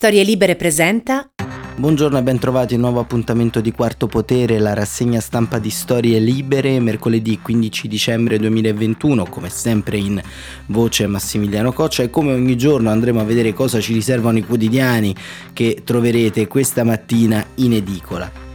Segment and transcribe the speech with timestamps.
[0.00, 1.30] Storie Libere presenta
[1.76, 6.18] Buongiorno e bentrovati a un nuovo appuntamento di Quarto Potere, la rassegna stampa di Storie
[6.18, 10.18] Libere, mercoledì 15 dicembre 2021, come sempre in
[10.68, 15.14] voce Massimiliano Coccia e come ogni giorno andremo a vedere cosa ci riservano i quotidiani
[15.52, 18.48] che troverete questa mattina in edicola.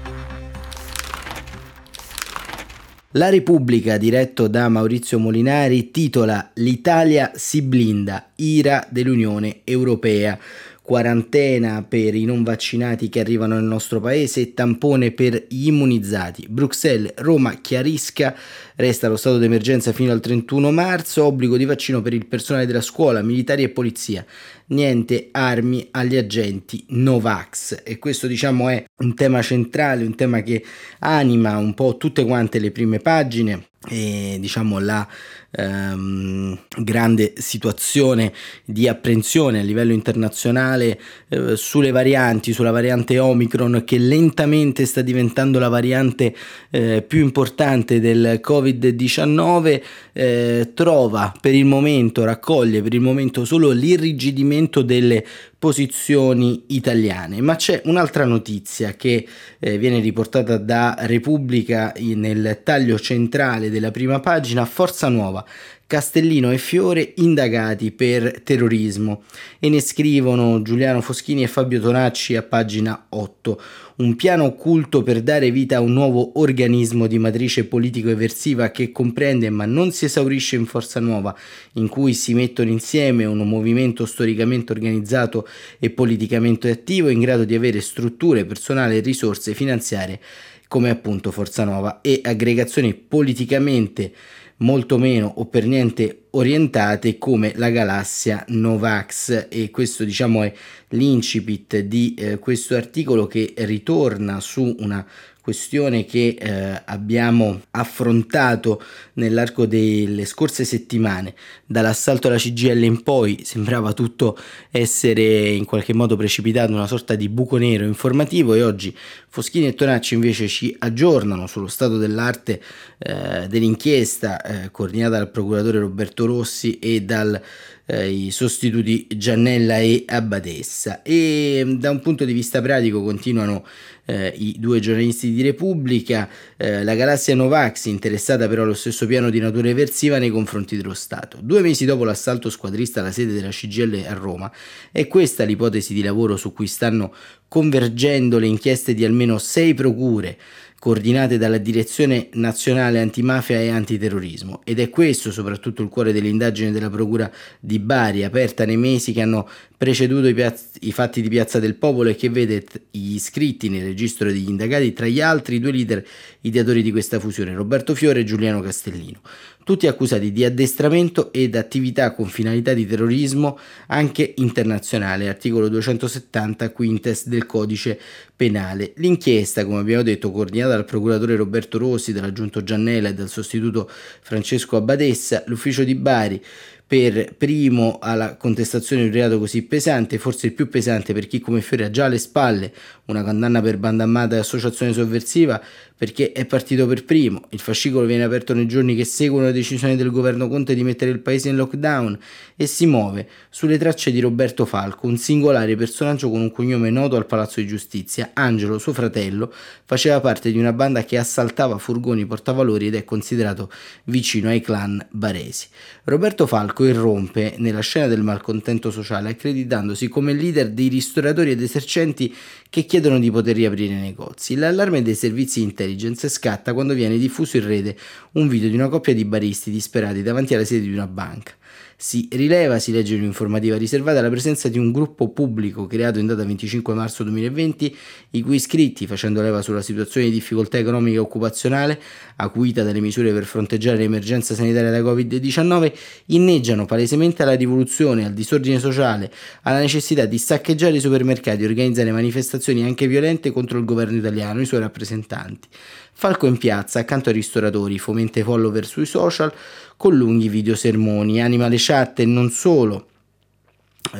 [3.11, 10.37] La Repubblica, diretto da Maurizio Molinari, titola L'Italia si blinda, ira dell'Unione Europea
[10.85, 16.45] quarantena per i non vaccinati che arrivano nel nostro paese e tampone per gli immunizzati.
[16.47, 18.35] Bruxelles, Roma chiarisca,
[18.75, 22.81] resta lo stato d'emergenza fino al 31 marzo, obbligo di vaccino per il personale della
[22.81, 24.23] scuola, militari e polizia.
[24.67, 30.63] Niente armi agli agenti Novax e questo diciamo è un tema centrale, un tema che
[30.99, 35.07] anima un po' tutte quante le prime pagine e diciamo la
[35.55, 38.31] ehm, grande situazione
[38.65, 45.59] di apprensione a livello internazionale eh, sulle varianti, sulla variante Omicron che lentamente sta diventando
[45.59, 46.35] la variante
[46.69, 49.81] eh, più importante del Covid-19,
[50.13, 55.23] eh, trova per il momento, raccoglie per il momento solo l'irrigidimento delle
[55.65, 57.41] posizioni italiane.
[57.41, 59.27] Ma c'è un'altra notizia che
[59.57, 65.43] eh, viene riportata da Repubblica nel taglio centrale della prima pagina, Forza Nuova.
[65.87, 69.21] Castellino e Fiore indagati per terrorismo
[69.59, 73.61] e ne scrivono Giuliano Foschini e Fabio Tonacci a pagina 8.
[73.97, 79.51] Un piano occulto per dare vita a un nuovo organismo di matrice politico-eversiva che comprende
[79.51, 81.37] ma non si esaurisce in Forza Nuova,
[81.73, 87.53] in cui si mettono insieme un movimento storicamente organizzato e politicamente attivo in grado di
[87.53, 90.19] avere strutture, personale e risorse finanziarie
[90.67, 94.11] come appunto Forza Nuova e aggregazioni politicamente
[94.57, 99.47] molto meno o per niente orientate come la galassia Novax.
[99.49, 100.53] E questo diciamo è
[100.89, 105.05] l'incipit di eh, questo articolo che ritorna su una
[105.45, 108.81] questione che eh, abbiamo affrontato
[109.13, 111.35] nell'arco delle scorse settimane,
[111.67, 114.39] dall'assalto alla CGL in poi sembrava tutto
[114.71, 118.97] essere in qualche modo precipitato una sorta di buco nero informativo e oggi
[119.35, 122.61] Foschini e Tonacci invece ci aggiornano sullo stato dell'arte
[122.97, 127.37] eh, dell'inchiesta eh, coordinata dal procuratore Roberto Rossi e dai
[127.85, 133.65] eh, sostituti Giannella e Abbadessa e da un punto di vista pratico continuano
[134.05, 139.29] eh, i due giornalisti di Repubblica, eh, la galassia Novax interessata però allo stesso piano
[139.29, 141.39] di natura eversiva nei confronti dello Stato.
[141.41, 144.51] Due mesi dopo l'assalto squadrista alla sede della CGL a Roma,
[144.91, 147.13] è questa l'ipotesi di lavoro su cui stanno
[147.47, 150.37] convergendo le inchieste di almeno sei procure
[150.85, 154.61] coordinate dalla Direzione Nazionale Antimafia e Antiterrorismo.
[154.63, 159.21] Ed è questo soprattutto il cuore dell'indagine della Procura di Bari aperta nei mesi che
[159.21, 163.67] hanno preceduto i, piazz- i fatti di Piazza del Popolo e che vede t- iscritti
[163.67, 164.93] nel registro degli indagati.
[164.93, 166.05] Tra gli altri due leader
[166.45, 169.21] ideatori di questa fusione, Roberto Fiore e Giuliano Castellino
[169.65, 173.57] tutti accusati di addestramento ed attività con finalità di terrorismo
[173.87, 177.99] anche internazionale, articolo 270 quintes del codice
[178.35, 178.93] penale.
[178.97, 183.89] L'inchiesta, come abbiamo detto, coordinata dal procuratore Roberto Rossi, dall'aggiunto Giannella e dal sostituto
[184.21, 186.39] Francesco Abbadessa, l'ufficio di Bari
[186.87, 191.39] per primo alla contestazione di un reato così pesante, forse il più pesante per chi
[191.39, 192.71] come Fiore ha già alle spalle
[193.05, 195.61] una condanna per banda armata e associazione sovversiva,
[195.97, 197.43] perché è partito per primo.
[197.49, 201.11] Il fascicolo viene aperto nei giorni che seguono la decisione del governo Conte di mettere
[201.11, 202.17] il paese in lockdown
[202.55, 207.15] e si muove sulle tracce di Roberto Falco, un singolare personaggio con un cognome noto
[207.15, 208.31] al Palazzo di Giustizia.
[208.33, 209.51] Angelo, suo fratello,
[209.85, 213.71] faceva parte di una banda che assaltava furgoni portavalori ed è considerato
[214.05, 215.67] vicino ai clan baresi.
[216.03, 222.35] Roberto Falco irrompe nella scena del malcontento sociale accreditandosi come leader dei ristoratori ed esercenti
[222.69, 224.55] che chiedono di poter riaprire i negozi.
[224.55, 227.97] L'allarme dei servizi intelligence scatta quando viene diffuso in rete
[228.33, 231.53] un video di una coppia di baristi disperati davanti alla sede di una banca.
[231.97, 236.43] Si rileva, si legge un'informativa riservata alla presenza di un gruppo pubblico creato in data
[236.43, 237.95] 25 marzo 2020,
[238.31, 241.97] i cui iscritti, facendo leva sulla situazione di difficoltà economica e occupazionale,
[242.35, 245.93] acuita dalle misure per fronteggiare l'emergenza sanitaria da Covid-19,
[246.27, 249.31] inneggiano palesemente alla rivoluzione, al disordine sociale,
[249.61, 254.59] alla necessità di saccheggiare i supermercati e organizzare manifestazioni anche violente contro il governo italiano
[254.59, 255.69] e i suoi rappresentanti.
[256.17, 259.53] Falco in piazza, accanto ai ristoratori, fomenta i follower sui social
[259.97, 263.07] con lunghi video sermoni, anima le chat e non solo.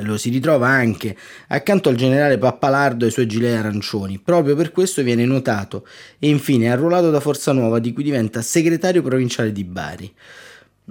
[0.02, 1.16] Lo si ritrova anche
[1.48, 4.20] accanto al generale Pappalardo e ai suoi gilet arancioni.
[4.20, 5.88] Proprio per questo viene notato
[6.20, 10.14] e infine arruolato da Forza Nuova, di cui diventa segretario provinciale di Bari.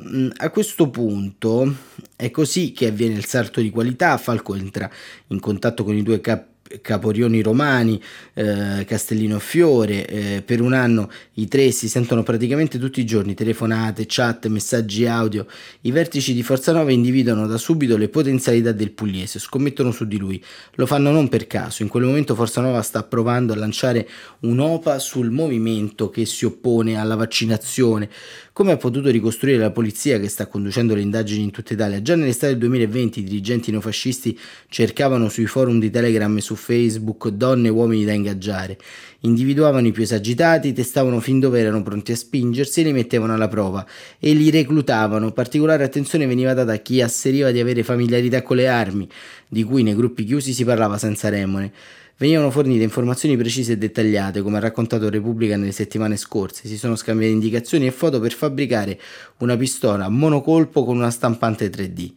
[0.00, 1.74] Mm, a questo punto
[2.16, 4.90] è così che avviene il salto di qualità, Falco entra
[5.28, 8.00] in contatto con i due capi Caporioni Romani,
[8.34, 13.34] eh, Castellino Fiore, eh, per un anno i tre si sentono praticamente tutti i giorni,
[13.34, 15.46] telefonate, chat, messaggi audio.
[15.82, 20.16] I vertici di Forza Nova individuano da subito le potenzialità del pugliese, scommettono su di
[20.16, 20.42] lui.
[20.74, 24.08] Lo fanno non per caso, in quel momento Forza Nova sta provando a lanciare
[24.40, 28.08] un'OPA sul movimento che si oppone alla vaccinazione.
[28.52, 32.00] Come ha potuto ricostruire la polizia che sta conducendo le indagini in tutta Italia?
[32.00, 34.38] Già nell'estate del 2020 i dirigenti neofascisti
[34.68, 38.78] cercavano sui forum di Telegram e su Facebook donne e uomini da ingaggiare,
[39.20, 43.48] individuavano i più esagitati, testavano fin dove erano pronti a spingersi e li mettevano alla
[43.48, 43.86] prova
[44.18, 45.30] e li reclutavano.
[45.32, 49.06] Particolare attenzione veniva data a chi asseriva di avere familiarità con le armi,
[49.46, 51.72] di cui nei gruppi chiusi si parlava senza remore.
[52.16, 56.68] Venivano fornite informazioni precise e dettagliate, come ha raccontato Repubblica nelle settimane scorse.
[56.68, 58.98] Si sono scambiate indicazioni e foto per fabbricare
[59.38, 62.12] una pistola monocolpo con una stampante 3D.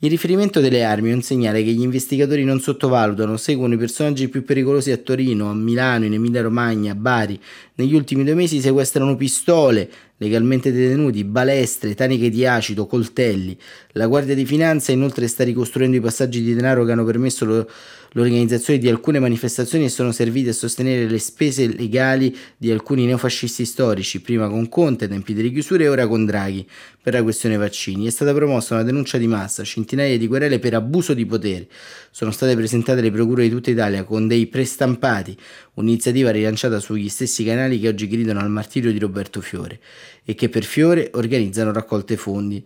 [0.00, 4.28] Il riferimento delle armi è un segnale che gli investigatori non sottovalutano, seguono i personaggi
[4.28, 7.40] più pericolosi a Torino, a Milano, in Emilia Romagna, a Bari.
[7.78, 13.54] Negli ultimi due mesi sequestrano pistole, legalmente detenuti, balestre, taniche di acido, coltelli.
[13.92, 17.68] La Guardia di Finanza inoltre sta ricostruendo i passaggi di denaro che hanno permesso lo,
[18.12, 23.66] l'organizzazione di alcune manifestazioni e sono servite a sostenere le spese legali di alcuni neofascisti
[23.66, 26.66] storici, prima con Conte tempi delle chiusure e ora con Draghi
[27.02, 28.06] per la questione vaccini.
[28.06, 31.68] È stata promossa una denuncia di massa, centinaia di querele per abuso di potere.
[32.10, 35.36] Sono state presentate le procure di tutta Italia con dei prestampati,
[35.76, 39.80] un'iniziativa rilanciata sugli stessi canali che oggi gridano al martirio di Roberto Fiore
[40.24, 42.64] e che per Fiore organizzano raccolte fondi.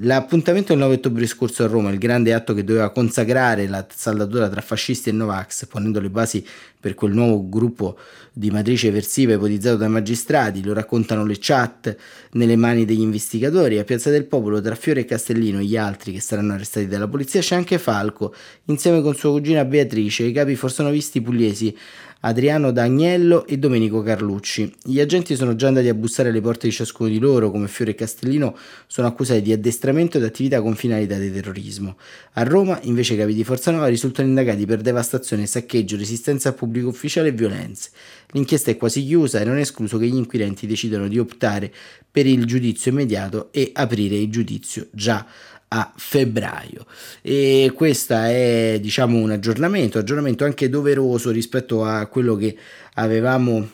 [0.00, 4.46] L'appuntamento del 9 ottobre scorso a Roma, il grande atto che doveva consacrare la saldatura
[4.46, 6.44] tra fascisti e Novax, ponendo le basi
[6.78, 7.96] per quel nuovo gruppo
[8.30, 11.96] di matrice eversiva ipotizzato dai magistrati, lo raccontano le chat
[12.32, 13.78] nelle mani degli investigatori.
[13.78, 17.08] A Piazza del Popolo, tra Fiore e Castellino e gli altri che saranno arrestati dalla
[17.08, 18.34] polizia, c'è anche Falco,
[18.66, 20.24] insieme con sua cugina Beatrice.
[20.24, 21.74] I capi forsonovisti pugliesi
[22.20, 24.72] Adriano D'agnello e Domenico Carlucci.
[24.82, 27.90] Gli agenti sono già andati a bussare alle porte di ciascuno di loro, come Fiore
[27.90, 31.96] e Castellino sono accusati di addestramento ed attività con finalità di terrorismo.
[32.32, 36.52] A Roma, invece, i capi di Forza Nuova risultano indagati per devastazione, saccheggio, resistenza a
[36.52, 37.90] pubblico ufficiale e violenze.
[38.32, 41.72] L'inchiesta è quasi chiusa e non è escluso che gli inquirenti decidano di optare
[42.10, 45.26] per il giudizio immediato e aprire il giudizio già
[45.68, 46.86] a febbraio.
[47.22, 52.56] E questo è diciamo un aggiornamento aggiornamento anche doveroso rispetto a quello che
[52.94, 53.68] avevamo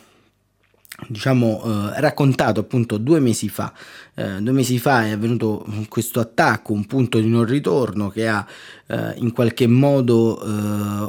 [1.07, 3.73] diciamo eh, raccontato appunto due mesi fa.
[4.13, 8.45] Eh, due mesi fa è avvenuto questo attacco un punto di non ritorno che ha
[8.87, 10.47] eh, in qualche modo eh,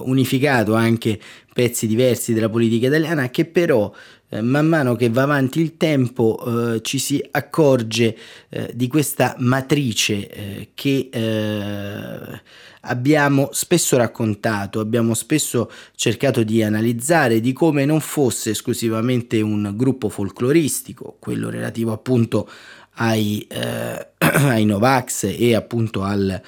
[0.04, 1.20] unificato anche
[1.52, 3.92] pezzi diversi della politica italiana che però
[4.42, 8.16] man mano che va avanti il tempo eh, ci si accorge
[8.48, 12.40] eh, di questa matrice eh, che eh,
[12.80, 20.08] abbiamo spesso raccontato, abbiamo spesso cercato di analizzare di come non fosse esclusivamente un gruppo
[20.08, 22.48] folcloristico, quello relativo appunto
[22.96, 26.40] ai, eh, ai Novax e appunto al,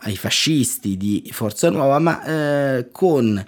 [0.00, 3.44] ai fascisti di Forza Nuova, ma con Ehm,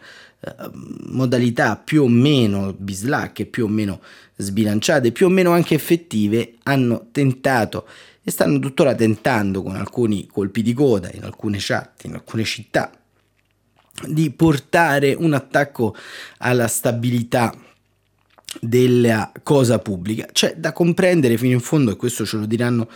[1.09, 4.01] modalità più o meno bislacche, più o meno
[4.37, 7.87] sbilanciate, più o meno anche effettive, hanno tentato
[8.23, 12.91] e stanno tuttora tentando con alcuni colpi di coda in alcune chat, in alcune città,
[14.07, 15.95] di portare un attacco
[16.39, 17.55] alla stabilità
[18.59, 20.27] della cosa pubblica.
[20.33, 22.89] C'è da comprendere fino in fondo, e questo ce lo diranno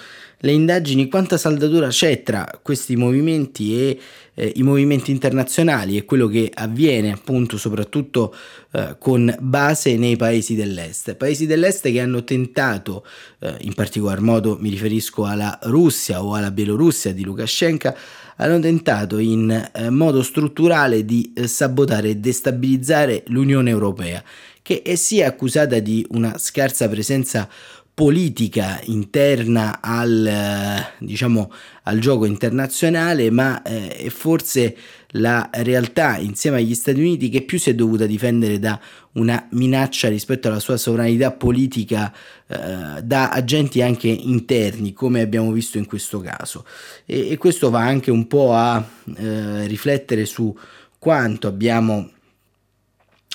[0.44, 3.98] le indagini, quanta saldatura c'è tra questi movimenti e
[4.34, 8.34] eh, i movimenti internazionali e quello che avviene appunto soprattutto
[8.72, 11.14] eh, con base nei paesi dell'est.
[11.14, 13.06] Paesi dell'est che hanno tentato,
[13.38, 17.94] eh, in particolar modo mi riferisco alla Russia o alla Bielorussia di Lukashenko,
[18.36, 24.22] hanno tentato in eh, modo strutturale di eh, sabotare e destabilizzare l'Unione Europea
[24.64, 27.46] che è sia accusata di una scarsa presenza
[27.92, 31.52] politica interna al, eh, diciamo,
[31.82, 34.74] al gioco internazionale, ma eh, è forse
[35.16, 38.80] la realtà insieme agli Stati Uniti che più si è dovuta difendere da
[39.12, 42.10] una minaccia rispetto alla sua sovranità politica
[42.46, 46.64] eh, da agenti anche interni, come abbiamo visto in questo caso.
[47.04, 48.82] E, e questo va anche un po' a
[49.14, 50.56] eh, riflettere su
[50.98, 52.12] quanto abbiamo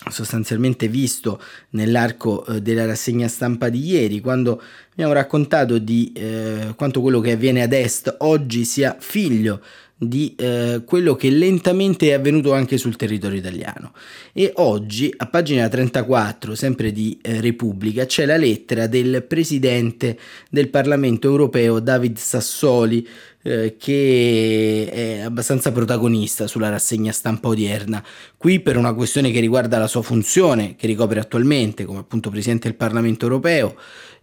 [0.10, 1.42] sostanzialmente visto
[1.72, 7.34] nell'arco eh, della rassegna stampa di ieri, quando abbiamo raccontato di eh, quanto quello che
[7.34, 9.62] avviene ad est oggi sia figlio
[10.02, 13.92] di eh, quello che lentamente è avvenuto anche sul territorio italiano.
[14.32, 20.18] E oggi, a pagina 34, sempre di eh, Repubblica, c'è la lettera del presidente
[20.50, 23.06] del Parlamento europeo David Sassoli,
[23.42, 28.02] eh, che è abbastanza protagonista sulla rassegna stampa odierna.
[28.38, 32.70] Qui per una questione che riguarda la sua funzione, che ricopre attualmente come appunto presidente
[32.70, 33.76] del Parlamento europeo,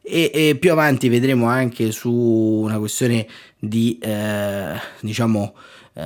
[0.09, 3.27] e, e, più avanti vedremo anche su una questione
[3.59, 5.55] di eh, diciamo
[5.95, 6.05] eh,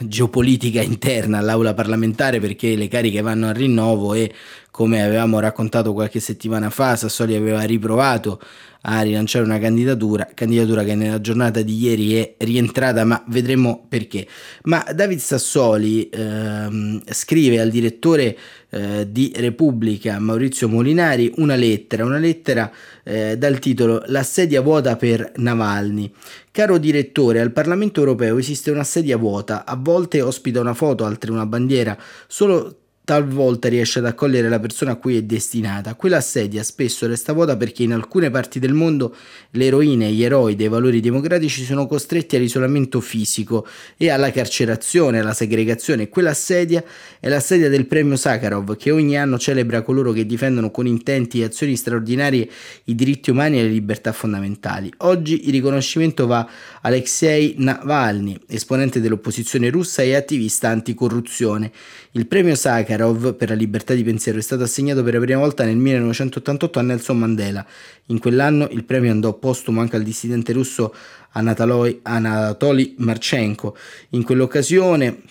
[0.00, 4.30] geopolitica interna all'aula parlamentare perché le cariche vanno a rinnovo e
[4.70, 8.40] come avevamo raccontato qualche settimana fa Sassoli aveva riprovato
[8.88, 14.26] a rilanciare una candidatura, candidatura che nella giornata di ieri è rientrata, ma vedremo perché.
[14.64, 18.36] Ma David Sassoli ehm, scrive al direttore
[18.76, 22.70] eh, di Repubblica Maurizio Molinari una lettera, una lettera
[23.02, 26.12] eh, dal titolo La sedia vuota per Navalny.
[26.50, 31.30] Caro direttore, al Parlamento europeo esiste una sedia vuota, a volte ospita una foto, altre
[31.30, 35.94] una bandiera, solo talvolta riesce ad accogliere la persona a cui è destinata.
[35.94, 39.14] Quella sedia spesso resta vuota perché in alcune parti del mondo
[39.52, 43.64] le eroine e gli eroi dei valori democratici sono costretti all'isolamento fisico
[43.96, 46.08] e alla carcerazione, alla segregazione.
[46.08, 46.82] Quella sedia
[47.20, 51.40] è la sedia del premio Sakharov che ogni anno celebra coloro che difendono con intenti
[51.40, 52.50] e azioni straordinarie
[52.86, 54.92] i diritti umani e le libertà fondamentali.
[54.98, 56.48] Oggi il riconoscimento va a
[56.80, 61.70] Alexei Navalny, esponente dell'opposizione russa e attivista anticorruzione.
[62.12, 62.94] Il premio Sakharov
[63.34, 66.82] per la libertà di pensiero è stato assegnato per la prima volta nel 1988 a
[66.82, 67.66] Nelson Mandela.
[68.06, 70.94] In quell'anno il premio andò postumo anche al dissidente russo
[71.32, 73.76] Anatoly Marchenko.
[74.10, 75.22] In quell'occasione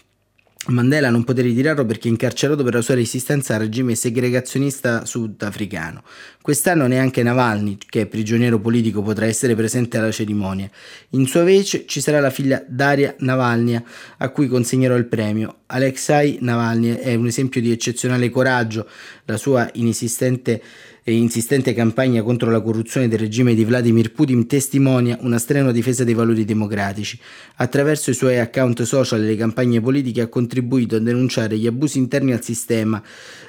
[0.67, 6.01] Mandela non poté ritirarlo perché incarcerato per la sua resistenza al regime segregazionista sudafricano.
[6.41, 10.67] Quest'anno neanche Navalny, che è prigioniero politico, potrà essere presente alla cerimonia.
[11.11, 13.79] In sua vece ci sarà la figlia Daria Navalny,
[14.17, 15.57] a cui consegnerò il premio.
[15.67, 18.87] Alexei Navalny è un esempio di eccezionale coraggio,
[19.25, 20.61] la sua inesistente
[21.07, 26.03] e insistente campagna contro la corruzione del regime di Vladimir Putin testimonia una strenua difesa
[26.03, 27.19] dei valori democratici.
[27.57, 31.99] Attraverso i suoi account social e le campagne politiche ha contribuito a denunciare gli abusi
[31.99, 32.99] interni al sistema,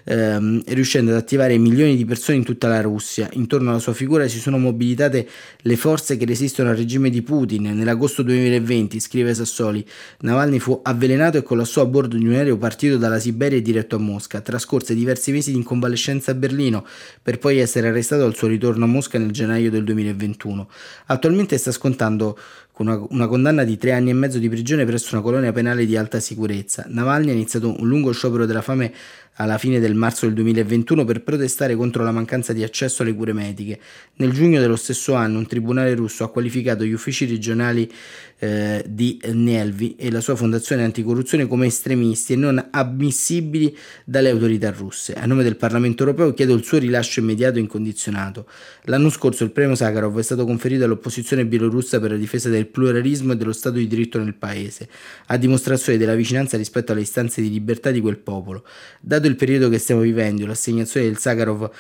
[0.05, 3.27] ehm, riuscendo ad attivare milioni di persone in tutta la Russia.
[3.33, 7.75] Intorno alla sua figura si sono mobilitate le forze che resistono al regime di Putin.
[7.75, 9.83] Nell'agosto 2020, scrive Sassoli,
[10.21, 13.97] Navalny fu avvelenato e collassò a bordo di un aereo partito dalla Siberia e diretto
[13.97, 14.43] a Mosca.
[14.43, 16.87] Trascorse diversi mesi in convalescenza a Berlino
[17.23, 20.69] per poi essere arrestato al suo ritorno a Mosca nel gennaio del 2021.
[21.07, 22.37] Attualmente sta scontando
[22.83, 25.97] una, una, condanna di tre anni e mezzo di prigione presso una colonia penale di
[25.97, 26.85] alta sicurezza.
[26.89, 28.93] Navalny ha iniziato un lungo sciopero della fame
[29.37, 33.33] alla fine del marzo del 2021 per protestare contro la mancanza di accesso alle cure
[33.33, 33.79] mediche.
[34.17, 37.91] Nel giugno dello stesso anno un tribunale russo ha qualificato gli uffici regionali
[38.39, 44.71] eh, di Nelvi e la sua fondazione anticorruzione come estremisti e non ammissibili dalle autorità
[44.71, 45.15] russe.
[45.15, 48.47] A nome del Parlamento europeo chiedo il suo rilascio immediato e incondizionato.
[48.85, 53.33] L'anno scorso il premio Sakharov è stato conferito all'opposizione bielorussa per la difesa del pluralismo
[53.33, 54.89] e dello Stato di diritto nel paese,
[55.27, 58.65] a dimostrazione della vicinanza rispetto alle istanze di libertà di quel popolo.
[59.01, 61.71] Dato il periodo che stiamo vivendo, l'assegnazione del Sakharov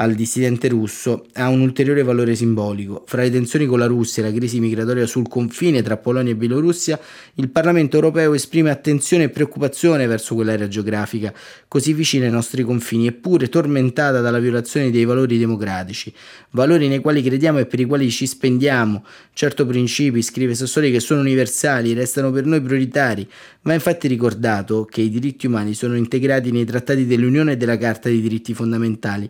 [0.00, 3.04] al dissidente russo ha un ulteriore valore simbolico.
[3.06, 6.36] Fra le tensioni con la Russia e la crisi migratoria sul confine tra Polonia e
[6.36, 6.98] Bielorussia,
[7.34, 11.32] il Parlamento europeo esprime attenzione e preoccupazione verso quell'area geografica,
[11.66, 16.12] così vicina ai nostri confini, eppure tormentata dalla violazione dei valori democratici,
[16.50, 19.04] valori nei quali crediamo e per i quali ci spendiamo.
[19.32, 23.28] Certo principi, scrive Sassoli, che sono universali, restano per noi prioritari,
[23.68, 28.08] Va infatti ricordato che i diritti umani sono integrati nei trattati dell'Unione e della Carta
[28.08, 29.28] dei diritti fondamentali,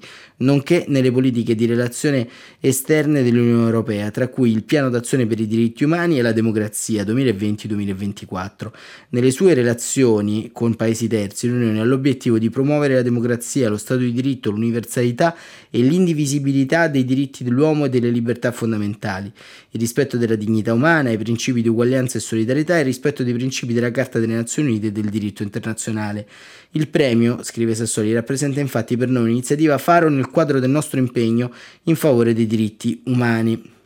[0.59, 2.29] nonché nelle politiche di relazione
[2.61, 7.05] esterne dell'Unione Europea, tra cui il Piano d'azione per i diritti umani e la democrazia
[7.05, 8.71] 2020-2024.
[9.11, 14.01] Nelle sue relazioni con paesi terzi, l'Unione ha l'obiettivo di promuovere la democrazia, lo Stato
[14.01, 15.35] di diritto, l'universalità
[15.71, 19.31] e l'indivisibilità dei diritti dell'uomo e delle libertà fondamentali,
[19.71, 23.35] il rispetto della dignità umana, i principi di uguaglianza e solidarietà e il rispetto dei
[23.35, 26.27] principi della Carta delle Nazioni Unite e del diritto internazionale.
[26.73, 31.53] Il premio, scrive Sassoli, rappresenta infatti per noi un'iniziativa faro nel quadro del nostro impegno
[31.85, 33.77] in favore dei diritti umani.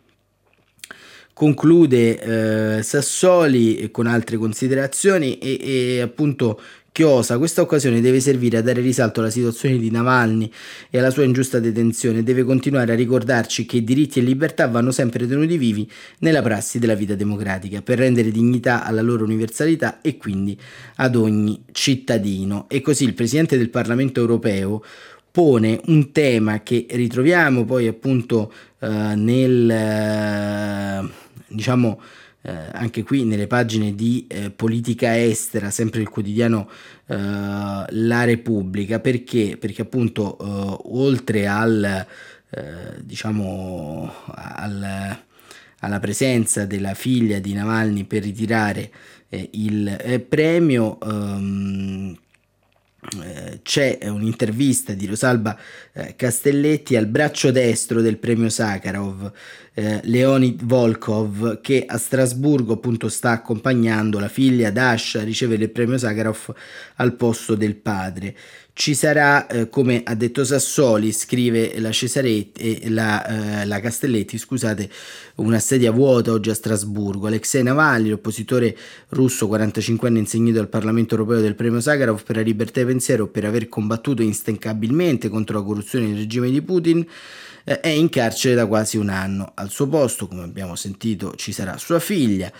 [1.34, 6.60] Conclude eh, Sassoli con altre considerazioni e, e appunto
[6.92, 10.52] Chiosa, questa occasione deve servire a dare risalto alla situazione di Navalny
[10.90, 15.26] e alla sua ingiusta detenzione deve continuare a ricordarci che diritti e libertà vanno sempre
[15.26, 20.54] tenuti vivi nella prassi della vita democratica per rendere dignità alla loro universalità e quindi
[20.96, 22.66] ad ogni cittadino.
[22.68, 24.84] E così il Presidente del Parlamento europeo
[25.30, 31.08] pone un tema che ritroviamo poi appunto eh, nel eh,
[31.46, 32.00] diciamo
[32.42, 36.68] eh, anche qui nelle pagine di eh, politica estera, sempre il quotidiano
[37.06, 39.56] eh, La Repubblica, perché?
[39.58, 42.06] Perché appunto eh, oltre al
[43.00, 45.16] diciamo al,
[45.78, 48.90] alla presenza della figlia di Navalny per ritirare
[49.52, 52.31] il premio ehm, eh,
[53.62, 55.58] c'è un'intervista di Rosalba
[55.92, 59.32] eh, Castelletti al braccio destro del premio Sakharov,
[59.74, 65.70] eh, Leonid Volkov, che a Strasburgo appunto sta accompagnando la figlia Dasha a ricevere il
[65.70, 66.54] premio Sakharov
[66.96, 68.36] al posto del padre.
[68.74, 74.38] Ci sarà, eh, come ha detto Sassoli, scrive la Cesaretti, eh, la, eh, la Castelletti,
[74.38, 74.88] scusate,
[75.36, 77.26] una sedia vuota oggi a Strasburgo.
[77.26, 78.74] Alexei Navalny, l'oppositore
[79.10, 83.28] russo 45 anni insegnato al Parlamento europeo del premio Sakharov per la libertà di pensiero
[83.28, 87.06] per aver combattuto instancabilmente contro la corruzione del regime di Putin,
[87.64, 89.52] eh, è in carcere da quasi un anno.
[89.54, 92.50] Al suo posto, come abbiamo sentito, ci sarà sua figlia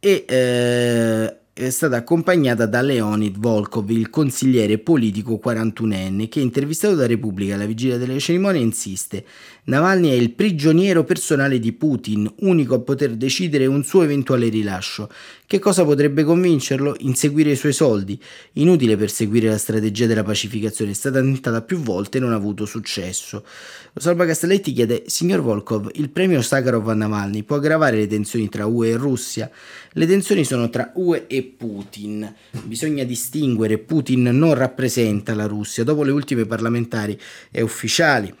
[0.00, 7.06] e eh, è stata accompagnata da Leonid Volkov, il consigliere politico 41enne, che intervistato da
[7.06, 7.54] Repubblica.
[7.54, 9.22] Alla vigilia delle cerimonie insiste
[9.64, 15.08] Navalny è il prigioniero personale di Putin, unico a poter decidere un suo eventuale rilascio.
[15.46, 16.96] Che cosa potrebbe convincerlo?
[16.98, 18.20] Inseguire i suoi soldi.
[18.54, 22.66] Inutile perseguire la strategia della pacificazione, è stata tentata più volte e non ha avuto
[22.66, 23.44] successo.
[23.92, 28.66] Rosalba Castelletti chiede, signor Volkov, il premio Sakharov a Navalny può aggravare le tensioni tra
[28.66, 29.48] UE e Russia?
[29.92, 32.34] Le tensioni sono tra UE e Putin.
[32.64, 35.84] Bisogna distinguere, Putin non rappresenta la Russia.
[35.84, 37.16] Dopo le ultime parlamentari
[37.52, 38.40] e ufficiali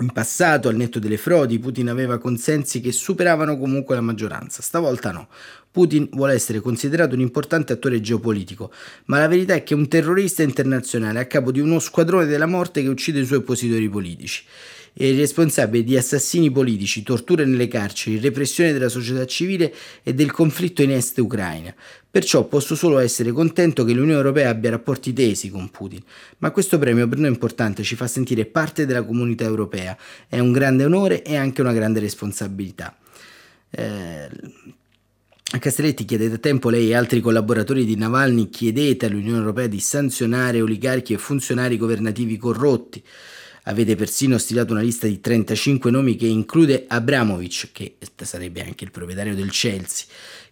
[0.00, 4.62] in passato, al netto delle frodi, Putin aveva consensi che superavano comunque la maggioranza.
[4.62, 5.28] Stavolta no.
[5.70, 8.72] Putin vuole essere considerato un importante attore geopolitico,
[9.06, 12.46] ma la verità è che è un terrorista internazionale a capo di uno squadrone della
[12.46, 14.44] morte che uccide i suoi oppositori politici
[14.98, 20.80] e responsabile di assassini politici, torture nelle carceri, repressione della società civile e del conflitto
[20.80, 21.74] in est Ucraina.
[22.16, 26.00] Perciò posso solo essere contento che l'Unione Europea abbia rapporti tesi con Putin,
[26.38, 29.94] ma questo premio per noi è importante, ci fa sentire parte della comunità europea,
[30.26, 32.96] è un grande onore e anche una grande responsabilità.
[33.68, 34.30] Eh,
[35.58, 40.62] Castelletti chiede da tempo lei e altri collaboratori di Navalny chiedete all'Unione Europea di sanzionare
[40.62, 43.04] oligarchi e funzionari governativi corrotti.
[43.64, 48.92] Avete persino stilato una lista di 35 nomi che include Abramovic, che sarebbe anche il
[48.92, 50.06] proprietario del Chelsea.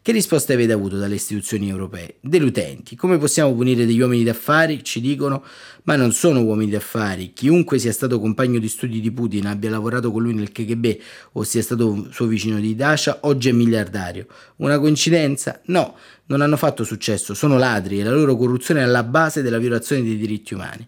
[0.05, 2.17] Che risposte avete avuto dalle istituzioni europee?
[2.21, 2.95] Delutenti.
[2.95, 4.85] Come possiamo punire degli uomini d'affari?
[4.85, 5.43] Ci dicono,
[5.85, 7.33] ma non sono uomini d'affari.
[7.33, 11.01] Chiunque sia stato compagno di studi di Putin, abbia lavorato con lui nel KGB
[11.33, 14.27] o sia stato suo vicino di Dasha, oggi è miliardario.
[14.57, 15.63] Una coincidenza?
[15.69, 19.57] No, non hanno fatto successo, sono ladri e la loro corruzione è alla base della
[19.57, 20.87] violazione dei diritti umani.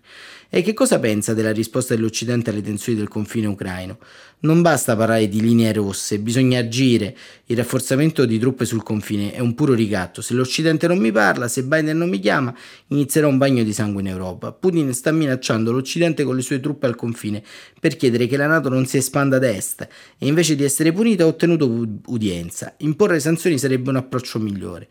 [0.49, 3.99] E che cosa pensa della risposta dell'Occidente alle tensioni del confine ucraino?
[4.39, 7.17] Non basta parlare di linee rosse, bisogna agire.
[7.47, 10.23] Il rafforzamento di truppe sul confine è un puro ricatto.
[10.23, 12.55] Se l'Occidente non mi parla, se Biden non mi chiama,
[12.89, 14.53] inizierà un bagno di sangue in Europa.
[14.53, 17.43] Putin sta minacciando l'Occidente con le sue truppe al confine
[17.81, 21.25] per chiedere che la Nato non si espanda ad est e invece di essere punito
[21.25, 21.69] ha ottenuto
[22.07, 22.75] udienza.
[22.79, 24.89] Imporre sanzioni sarebbe un approccio migliore.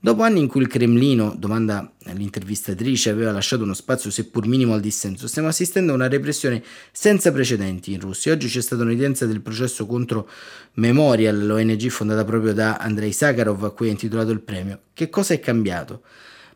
[0.00, 4.80] Dopo anni in cui il Cremlino, domanda l'intervistatrice, aveva lasciato uno spazio seppur minimo al
[4.80, 8.32] dissenso, stiamo assistendo a una repressione senza precedenti in Russia.
[8.32, 10.30] Oggi c'è stata un'udienza del processo contro
[10.74, 14.82] Memorial, l'ONG fondata proprio da Andrei Sakharov, a cui è intitolato il premio.
[14.94, 16.02] Che cosa è cambiato?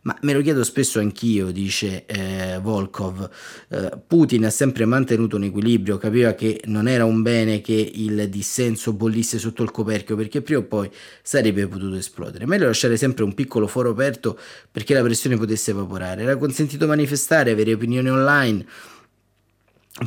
[0.05, 3.31] Ma me lo chiedo spesso anch'io, dice eh, Volkov.
[3.69, 8.29] Eh, Putin ha sempre mantenuto un equilibrio, capiva che non era un bene che il
[8.29, 10.91] dissenso bollisse sotto il coperchio perché prima o poi
[11.23, 12.47] sarebbe potuto esplodere.
[12.47, 14.37] Meglio lasciare sempre un piccolo foro aperto
[14.73, 16.23] perché la pressione potesse evaporare.
[16.23, 18.67] Era consentito manifestare, avere opinioni online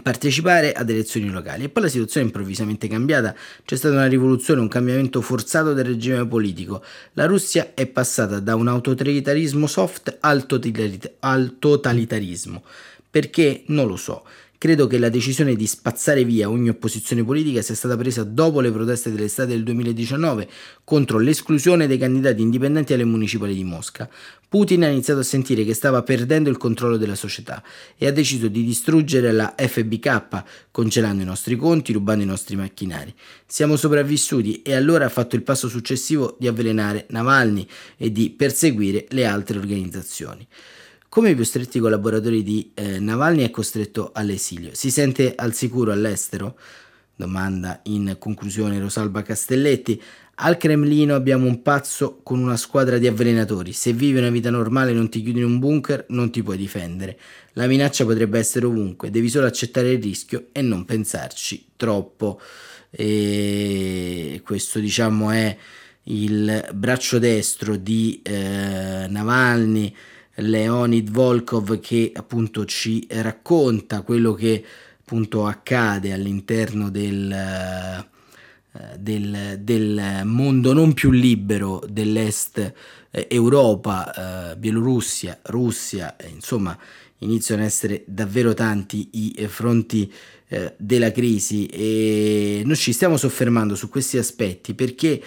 [0.02, 4.62] partecipare ad elezioni locali e poi la situazione è improvvisamente cambiata, c'è stata una rivoluzione,
[4.62, 6.84] un cambiamento forzato del regime politico.
[7.14, 12.64] La Russia è passata da un autoritarismo soft al, totalitarismo.
[13.10, 13.64] Perché?
[13.68, 14.26] Non lo so.
[14.66, 18.72] Credo che la decisione di spazzare via ogni opposizione politica sia stata presa dopo le
[18.72, 20.50] proteste dell'estate del 2019
[20.84, 24.10] contro l'esclusione dei candidati indipendenti alle municipali di Mosca.
[24.50, 27.62] Putin ha iniziato a sentire che stava perdendo il controllo della società
[27.96, 33.14] e ha deciso di distruggere la FBK, congelando i nostri conti, rubando i nostri macchinari.
[33.46, 39.06] Siamo sopravvissuti e allora ha fatto il passo successivo di avvelenare Navalny e di perseguire
[39.10, 40.48] le altre organizzazioni.
[41.16, 44.72] Come i più stretti collaboratori di eh, Navalny è costretto all'esilio.
[44.74, 46.60] Si sente al sicuro all'estero?
[47.16, 50.02] Domanda in conclusione Rosalba Castelletti.
[50.36, 53.72] Al Cremlino abbiamo un pazzo con una squadra di avvelenatori.
[53.72, 56.58] Se vivi una vita normale e non ti chiudi in un bunker, non ti puoi
[56.58, 57.18] difendere.
[57.54, 62.42] La minaccia potrebbe essere ovunque, devi solo accettare il rischio e non pensarci troppo.
[62.90, 65.58] E questo diciamo è
[66.08, 69.96] il braccio destro di eh, Navalny,
[70.36, 74.64] Leonid Volkov che appunto ci racconta quello che
[75.00, 82.74] appunto accade all'interno del, eh, del, del mondo non più libero dell'est
[83.12, 86.78] eh, Europa, eh, Bielorussia, Russia, insomma
[87.20, 90.12] iniziano ad essere davvero tanti i fronti
[90.78, 95.22] della crisi e noi ci stiamo soffermando su questi aspetti perché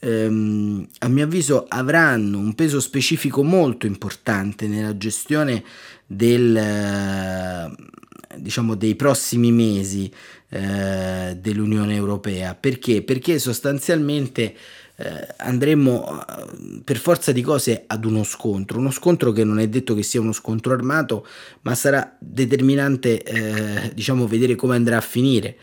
[0.00, 5.62] ehm, a mio avviso avranno un peso specifico molto importante nella gestione
[6.06, 7.70] del, eh,
[8.36, 10.10] diciamo, dei prossimi mesi
[10.50, 12.54] eh, dell'Unione Europea.
[12.54, 13.02] Perché?
[13.02, 14.54] Perché sostanzialmente
[14.96, 19.68] eh, andremo eh, per forza di cose ad uno scontro, uno scontro che non è
[19.68, 21.26] detto che sia uno scontro armato,
[21.62, 25.56] ma sarà determinante eh, diciamo vedere come andrà a finire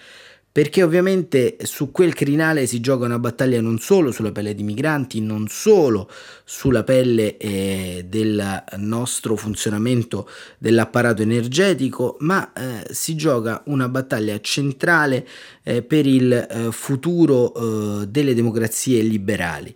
[0.52, 5.22] perché ovviamente su quel crinale si gioca una battaglia non solo sulla pelle di migranti,
[5.22, 6.10] non solo
[6.44, 15.26] sulla pelle eh, del nostro funzionamento dell'apparato energetico, ma eh, si gioca una battaglia centrale
[15.64, 19.74] eh, per il eh, futuro eh, delle democrazie liberali.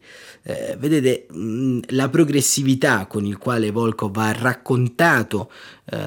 [0.47, 5.49] Eh, vedete mh, mm, la progressività con il quale Volkov ha raccontato
[5.85, 5.97] eh,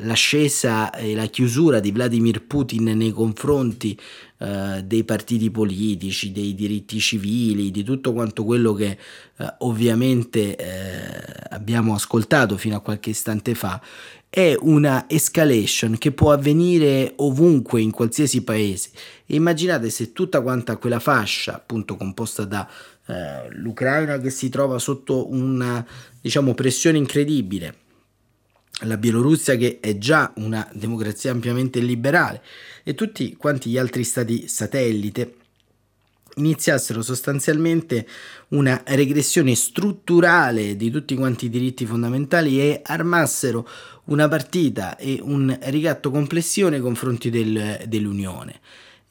[0.00, 3.94] l'ascesa e la chiusura di Vladimir Putin nei confronti
[4.44, 8.98] eh, dei partiti politici, dei diritti civili, di tutto quanto quello che
[9.38, 13.80] eh, ovviamente eh, abbiamo ascoltato fino a qualche istante fa
[14.34, 18.90] è una escalation che può avvenire ovunque in qualsiasi paese.
[19.26, 22.68] E immaginate se tutta quanta quella fascia, appunto composta da
[23.06, 25.86] eh, l'Ucraina che si trova sotto una
[26.20, 27.76] diciamo, pressione incredibile,
[28.82, 32.42] la Bielorussia che è già una democrazia ampiamente liberale
[32.82, 35.36] e tutti quanti gli altri stati satellite
[36.36, 38.06] iniziassero sostanzialmente
[38.48, 43.68] una regressione strutturale di tutti quanti i diritti fondamentali e armassero
[44.06, 48.60] una partita e un ricatto complessivo nei confronti del, dell'Unione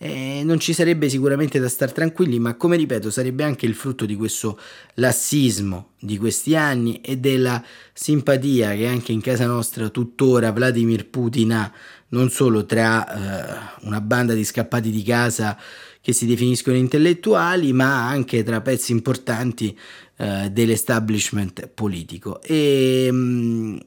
[0.05, 4.05] eh, non ci sarebbe sicuramente da stare tranquilli, ma come ripeto sarebbe anche il frutto
[4.05, 4.59] di questo
[4.95, 7.63] lassismo di questi anni e della
[7.93, 11.71] simpatia che anche in casa nostra tuttora Vladimir Putin ha,
[12.09, 15.57] non solo tra eh, una banda di scappati di casa
[16.01, 19.77] che si definiscono intellettuali, ma anche tra pezzi importanti
[20.17, 22.41] eh, dell'establishment politico.
[22.41, 23.77] E, mh, mm,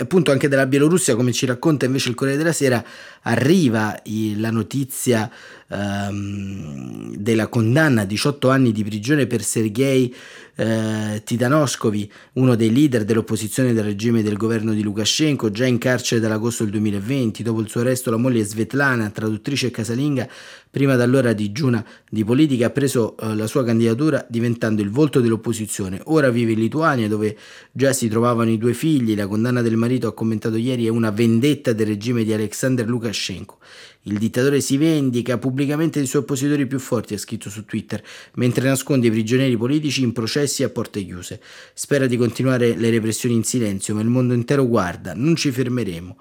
[0.00, 2.82] appunto anche della Bielorussia, come ci racconta invece il Corriere della Sera,
[3.22, 4.00] arriva
[4.36, 5.30] la notizia
[5.70, 10.14] ehm, della condanna a 18 anni di prigione per Sergei
[10.60, 16.20] eh, Titanoscovi, uno dei leader dell'opposizione del regime del governo di Lukashenko, già in carcere
[16.20, 17.42] dall'agosto del 2020.
[17.42, 20.28] Dopo il suo arresto la moglie Svetlana, traduttrice casalinga,
[20.70, 25.20] prima da allora digiuna di politica, ha preso eh, la sua candidatura diventando il volto
[25.20, 26.00] dell'opposizione.
[26.04, 27.36] Ora vive in Lituania dove
[27.72, 29.16] già si trovavano i due figli.
[29.16, 33.58] La condanna del marito, ha commentato ieri, è una vendetta del regime di Alexander Lukashenko.
[34.04, 38.02] Il dittatore si vendica pubblicamente dei suoi oppositori più forti, ha scritto su Twitter,
[38.34, 41.40] mentre nasconde i prigionieri politici in processi a porte chiuse.
[41.74, 46.16] Spera di continuare le repressioni in silenzio, ma il mondo intero guarda, non ci fermeremo.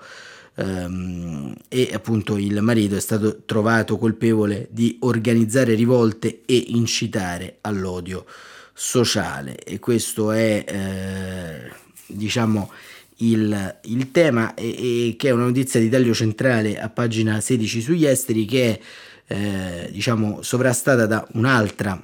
[0.56, 8.26] Um, e appunto il marito è stato trovato colpevole di organizzare rivolte e incitare all'odio
[8.74, 11.72] sociale e questo è eh,
[12.08, 12.72] diciamo
[13.20, 17.82] il, il tema e, e, che è una notizia di taglio centrale a pagina 16
[17.82, 18.80] sugli esteri che
[19.26, 22.02] è eh, diciamo sovrastata da un'altra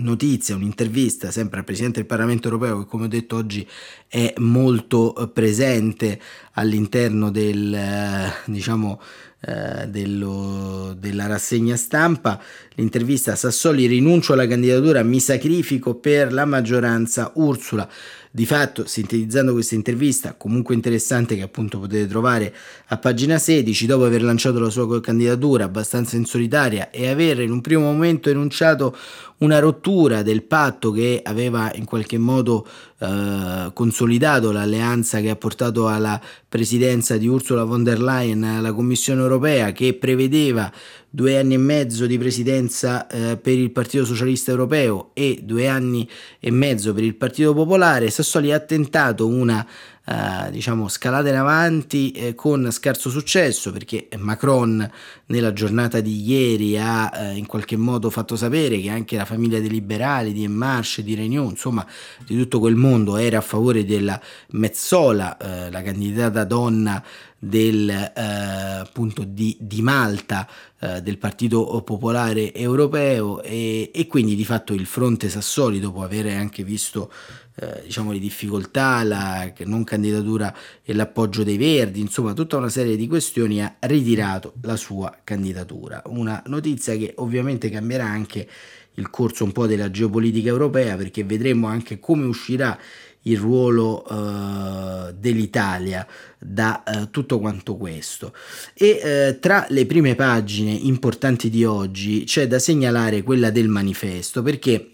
[0.00, 3.66] notizia, un'intervista sempre al Presidente del Parlamento europeo che come ho detto oggi
[4.06, 6.20] è molto eh, presente
[6.52, 9.00] all'interno del, eh, diciamo,
[9.40, 12.40] eh, dello, della rassegna stampa,
[12.78, 17.88] l'intervista Sassoli rinuncio alla candidatura, mi sacrifico per la maggioranza Ursula.
[18.30, 22.54] Di fatto, sintetizzando questa intervista, comunque interessante che appunto potete trovare
[22.88, 27.50] a pagina 16, dopo aver lanciato la sua candidatura abbastanza in solitaria e aver in
[27.50, 28.96] un primo momento enunciato
[29.38, 32.66] una rottura del patto che aveva in qualche modo
[32.98, 39.22] eh, consolidato l'alleanza che ha portato alla presidenza di Ursula von der Leyen alla Commissione
[39.22, 40.70] europea che prevedeva
[41.10, 46.08] due anni e mezzo di presidenza eh, per il Partito Socialista Europeo e due anni
[46.38, 49.66] e mezzo per il Partito Popolare, Sassoli ha tentato una
[50.10, 54.90] eh, diciamo scalata in avanti eh, con scarso successo perché Macron
[55.26, 59.60] nella giornata di ieri ha eh, in qualche modo fatto sapere che anche la famiglia
[59.60, 61.86] dei liberali, di En Marche, di Renew, insomma
[62.24, 64.18] di tutto quel mondo era a favore della
[64.52, 67.04] Mezzola, eh, la candidata donna
[67.38, 70.48] del, eh, appunto di, di Malta
[70.80, 76.26] eh, del Partito Popolare Europeo e, e, quindi di fatto il fronte Sassoli dopo aver
[76.26, 77.12] anche visto
[77.60, 82.96] eh, diciamo le difficoltà, la non candidatura e l'appoggio dei Verdi, insomma tutta una serie
[82.96, 86.02] di questioni ha ritirato la sua candidatura.
[86.06, 88.48] Una notizia che ovviamente cambierà anche
[88.94, 92.78] il corso un po' della geopolitica europea perché vedremo anche come uscirà
[93.22, 96.06] il ruolo uh, dell'Italia
[96.38, 98.32] da uh, tutto quanto questo.
[98.74, 104.42] E uh, tra le prime pagine importanti di oggi c'è da segnalare quella del manifesto
[104.42, 104.90] perché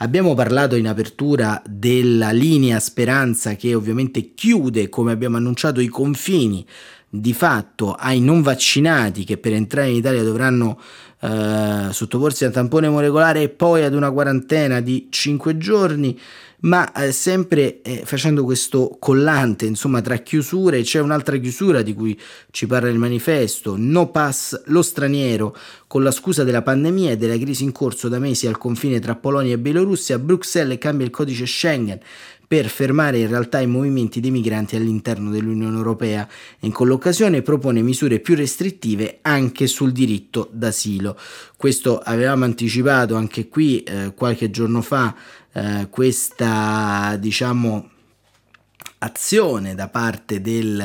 [0.00, 6.64] Abbiamo parlato in apertura della linea Speranza che ovviamente chiude, come abbiamo annunciato, i confini.
[7.10, 10.78] Di fatto ai non vaccinati che per entrare in Italia dovranno
[11.20, 16.16] eh, sottoporsi a tampone molecolare e poi ad una quarantena di 5 giorni
[16.60, 22.18] ma eh, sempre eh, facendo questo collante, insomma, tra chiusure, c'è un'altra chiusura di cui
[22.50, 27.38] ci parla il manifesto, no pass lo straniero, con la scusa della pandemia e della
[27.38, 31.46] crisi in corso da mesi al confine tra Polonia e Bielorussia, Bruxelles cambia il codice
[31.46, 32.00] Schengen
[32.48, 36.26] per fermare in realtà i movimenti dei migranti all'interno dell'Unione Europea
[36.58, 41.14] e in quell'occasione propone misure più restrittive anche sul diritto d'asilo.
[41.58, 45.14] Questo avevamo anticipato anche qui eh, qualche giorno fa
[45.52, 47.90] eh, questa diciamo
[48.98, 50.80] azione da parte del,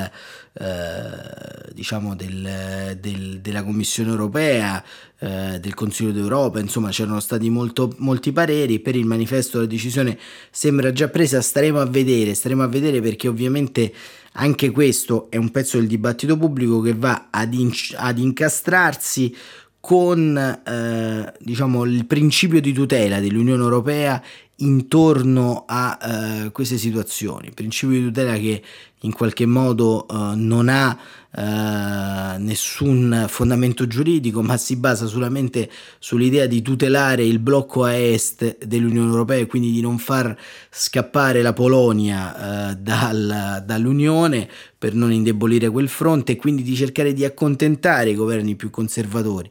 [0.53, 4.83] eh, diciamo del, del, della Commissione europea,
[5.19, 10.17] eh, del Consiglio d'Europa, insomma c'erano stati molto, molti pareri, per il manifesto la decisione
[10.51, 13.93] sembra già presa, staremo a vedere, staremo a vedere perché ovviamente
[14.33, 19.35] anche questo è un pezzo del dibattito pubblico che va ad, inc- ad incastrarsi
[19.85, 24.23] con eh, diciamo, il principio di tutela dell'Unione Europea
[24.57, 25.97] intorno a
[26.45, 28.63] uh, queste situazioni, principio di tutela che
[29.01, 30.97] in qualche modo uh, non ha
[31.35, 35.69] uh, nessun fondamento giuridico, ma si basa solamente
[35.99, 40.35] sull'idea di tutelare il blocco a est dell'Unione Europea e quindi di non far
[40.69, 47.23] scappare la Polonia dal, dall'Unione per non indebolire quel fronte e quindi di cercare di
[47.23, 49.49] accontentare i governi più conservatori.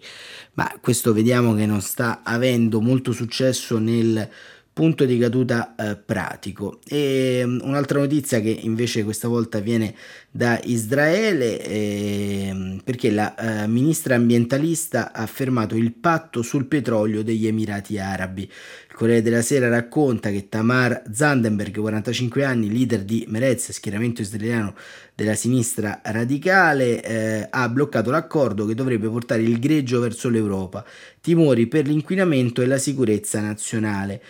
[0.55, 4.29] Ma questo vediamo che non sta avendo molto successo nel
[4.73, 6.79] punto di caduta eh, pratico.
[6.87, 9.95] E um, un'altra notizia che invece questa volta viene
[10.31, 17.47] da Israele eh, perché la eh, ministra ambientalista ha fermato il patto sul petrolio degli
[17.47, 18.43] Emirati Arabi.
[18.43, 24.75] Il Corriere della Sera racconta che Tamar Zandenberg, 45 anni, leader di Merez, schieramento israeliano
[25.15, 30.85] della sinistra radicale, eh, ha bloccato l'accordo che dovrebbe portare il greggio verso l'Europa.
[31.21, 34.23] Timori per l'inquinamento e la sicurezza nazionale.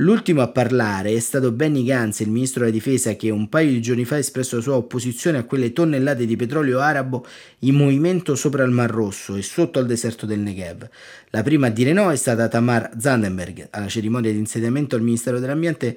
[0.00, 3.82] L'ultimo a parlare è stato Benny Gantz, il ministro della difesa, che un paio di
[3.82, 7.26] giorni fa ha espresso la sua opposizione a quelle tonnellate di petrolio arabo
[7.60, 10.88] in movimento sopra il Mar Rosso e sotto al deserto del Negev.
[11.30, 15.40] La prima a dire no è stata Tamar Zandenberg alla cerimonia di insediamento al Ministero
[15.40, 15.96] dell'Ambiente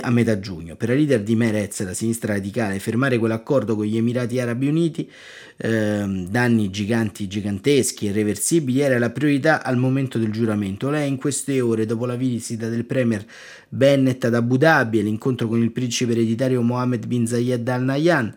[0.00, 0.76] a metà giugno.
[0.76, 5.10] Per la leader di Merez, la sinistra radicale, fermare quell'accordo con gli Emirati Arabi Uniti,
[5.58, 10.88] eh, danni giganti, giganteschi irreversibili, era la priorità al momento del giuramento.
[10.88, 13.24] Lei in queste ore, dopo la visita del premier
[13.68, 18.34] Bennett ad Abu Dhabi e l'incontro con il principe ereditario Mohammed bin Zayed al Nahyan,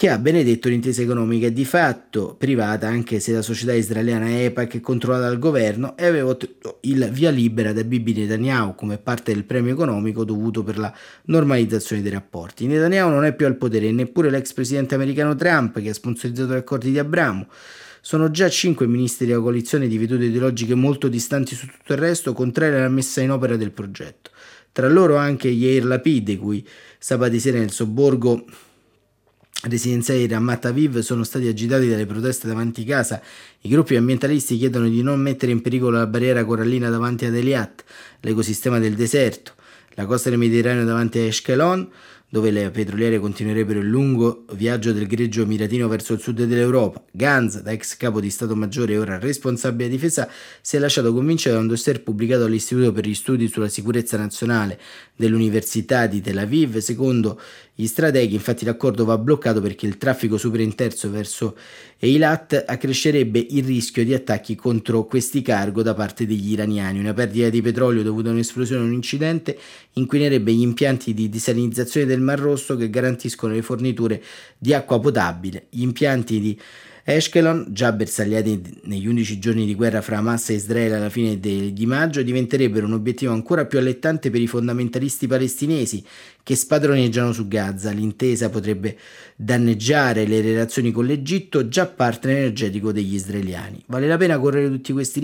[0.00, 4.80] che ha benedetto l'intesa economica di fatto privata anche se la società israeliana EPAC è
[4.80, 9.44] controllata dal governo e aveva ottenuto il via libera da Bibi Netanyahu come parte del
[9.44, 10.90] premio economico dovuto per la
[11.26, 12.66] normalizzazione dei rapporti.
[12.66, 16.54] Netanyahu non è più al potere e neppure l'ex presidente americano Trump che ha sponsorizzato
[16.54, 17.46] gli accordi di Abramo.
[18.00, 22.32] Sono già cinque ministri della coalizione di vedute ideologiche molto distanti su tutto il resto,
[22.32, 24.30] contrari alla messa in opera del progetto.
[24.72, 26.66] Tra loro anche Yair Lapid, di cui
[26.98, 28.44] sabato sera nel sobborgo
[29.64, 33.20] residenziali di Ramat Aviv sono stati agitati dalle proteste davanti casa.
[33.60, 37.84] I gruppi ambientalisti chiedono di non mettere in pericolo la barriera corallina davanti ad Eliat,
[38.20, 39.52] l'ecosistema del deserto,
[39.94, 41.88] la costa del Mediterraneo davanti a Eshkelon,
[42.32, 47.02] dove le petroliere continuerebbero il lungo viaggio del greggio miratino verso il sud dell'Europa.
[47.10, 51.12] Ganz, da ex capo di Stato Maggiore e ora responsabile della difesa, si è lasciato
[51.12, 54.78] convincere da un dossier pubblicato dall'Istituto per gli Studi sulla Sicurezza Nazionale
[55.16, 56.78] dell'Università di Tel Aviv.
[56.78, 57.40] Secondo
[57.74, 61.56] gli strateghi, infatti, l'accordo va bloccato perché il traffico superinterso verso
[62.02, 66.98] Eilat accrescerebbe il rischio di attacchi contro questi cargo da parte degli iraniani.
[66.98, 69.58] Una perdita di petrolio dovuta a un'esplosione o un incidente
[69.94, 74.22] inquinerebbe gli impianti di desalinizzazione del del Mar Rosso che garantiscono le forniture
[74.56, 75.66] di acqua potabile.
[75.70, 76.60] Gli impianti di
[77.02, 81.72] Eshkelon, già bersagliati negli 11 giorni di guerra fra Hamas e Israele alla fine de-
[81.72, 86.04] di maggio, diventerebbero un obiettivo ancora più allettante per i fondamentalisti palestinesi
[86.50, 87.92] che spadroneggiano su Gaza.
[87.92, 88.98] L'intesa potrebbe
[89.36, 93.80] danneggiare le relazioni con l'Egitto, già partner energetico degli israeliani.
[93.86, 95.20] Vale la pena correre tutti questi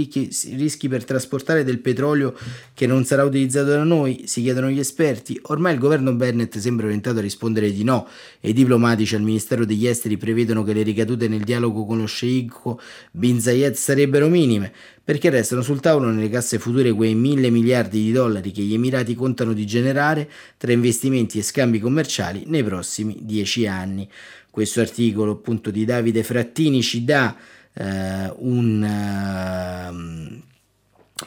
[0.55, 2.33] rischi per trasportare del petrolio
[2.73, 4.23] che non sarà utilizzato da noi?
[4.27, 5.37] Si chiedono gli esperti.
[5.47, 8.07] Ormai il governo Bennett sembra orientato a rispondere di no
[8.39, 12.07] e i diplomatici al Ministero degli Esteri prevedono che le ricadute nel dialogo con lo
[12.07, 14.73] sceicco Bin Zayed sarebbero minime
[15.07, 19.15] perché restano sul tavolo nelle casse future quei mille miliardi di dollari che gli Emirati
[19.15, 24.11] contano di generare tra investimenti e scambi commerciali nei prossimi dieci anni.
[24.51, 27.37] Questo articolo appunto di Davide Frattini ci dà
[27.73, 29.95] eh, un, uh,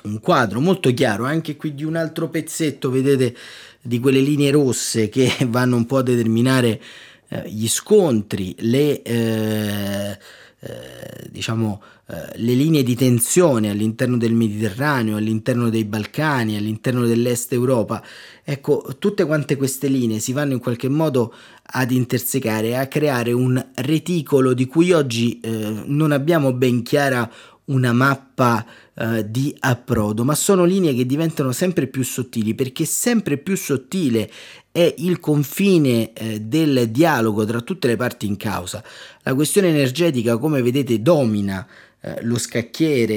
[0.09, 3.33] un quadro molto chiaro anche qui di un altro pezzetto, vedete,
[3.81, 6.81] di quelle linee rosse che vanno un po' a determinare
[7.29, 9.01] eh, gli scontri, le...
[9.03, 10.17] Eh,
[10.61, 17.54] eh, diciamo, eh, le linee di tensione all'interno del Mediterraneo, all'interno dei Balcani, all'interno dell'Est
[17.54, 18.04] Europa.
[18.43, 23.63] Ecco, tutte quante queste linee si vanno in qualche modo ad intersecare, a creare un
[23.76, 27.30] reticolo di cui oggi eh, non abbiamo ben chiara
[27.65, 33.38] una mappa eh, di approdo, ma sono linee che diventano sempre più sottili perché sempre
[33.38, 34.30] più sottile
[34.72, 38.84] è il confine eh, del dialogo tra tutte le parti in causa.
[39.22, 41.67] La questione energetica, come vedete, domina
[42.01, 43.13] eh, lo scacchiere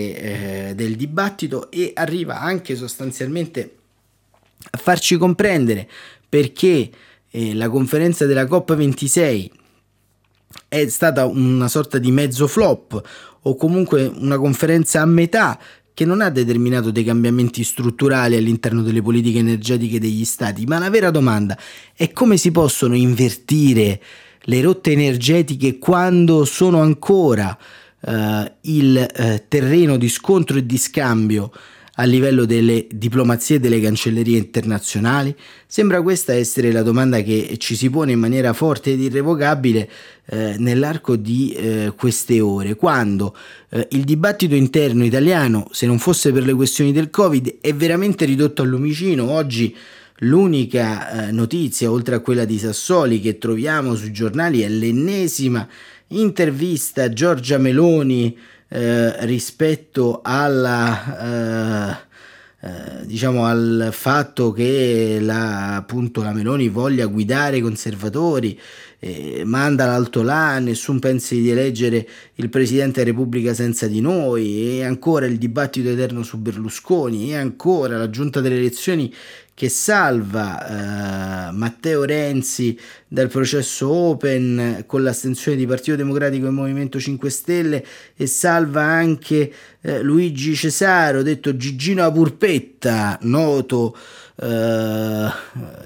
[0.69, 3.77] eh, del dibattito e arriva anche sostanzialmente
[4.71, 5.89] a farci comprendere
[6.29, 6.91] perché
[7.31, 9.51] eh, la conferenza della COP26
[10.69, 13.03] è stata una sorta di mezzo flop
[13.43, 15.59] o comunque una conferenza a metà
[15.95, 20.91] che non ha determinato dei cambiamenti strutturali all'interno delle politiche energetiche degli stati, ma la
[20.91, 21.57] vera domanda
[21.95, 24.01] è come si possono invertire
[24.45, 27.57] le rotte energetiche quando sono ancora
[28.05, 31.53] eh, il eh, terreno di scontro e di scambio
[31.97, 35.35] a livello delle diplomazie e delle cancellerie internazionali?
[35.67, 39.91] Sembra questa essere la domanda che ci si pone in maniera forte ed irrevocabile
[40.27, 43.37] eh, nell'arco di eh, queste ore, quando
[43.69, 48.25] eh, il dibattito interno italiano, se non fosse per le questioni del Covid, è veramente
[48.25, 49.31] ridotto al lumicino.
[49.31, 49.75] Oggi
[50.21, 55.69] l'unica eh, notizia, oltre a quella di Sassoli, che troviamo sui giornali è l'ennesima
[56.21, 58.37] intervista Giorgia Meloni
[58.69, 62.11] eh, rispetto alla eh,
[62.65, 68.57] eh, diciamo al fatto che la, appunto la Meloni voglia guidare i conservatori
[69.01, 74.79] eh, manda l'alto là, nessun pensi di eleggere il Presidente della Repubblica senza di noi
[74.79, 79.13] e ancora il dibattito eterno su Berlusconi e ancora la giunta delle elezioni
[79.55, 86.99] che salva eh, Matteo Renzi dal processo Open con l'astensione di Partito Democratico e Movimento
[86.99, 87.85] 5 Stelle
[88.17, 93.97] e salva anche eh, Luigi Cesaro, detto Gigino Purpetta, noto
[94.37, 95.31] eh,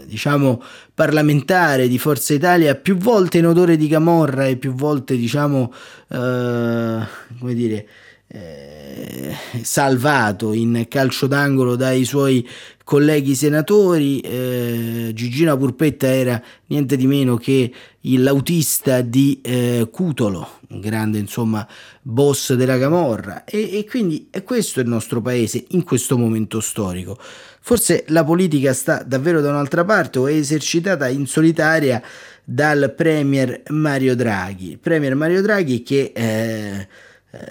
[0.07, 0.63] diciamo
[0.95, 5.73] parlamentare di Forza Italia, più volte in odore di camorra e più volte diciamo
[6.09, 7.07] eh,
[7.39, 7.87] come dire
[8.29, 12.47] eh, salvato in calcio d'angolo dai suoi
[12.85, 14.21] colleghi senatori.
[14.21, 21.67] Eh, Gigina Purpetta era niente di meno che l'autista di eh, Cutolo, un grande insomma
[22.03, 23.45] boss della Camorra.
[23.45, 27.19] E, e quindi è questo il nostro paese in questo momento storico.
[27.61, 32.01] Forse la politica sta davvero da un'altra parte o è esercitata in solitaria
[32.45, 34.79] dal premier Mario Draghi.
[34.81, 36.87] Premier Mario Draghi che eh,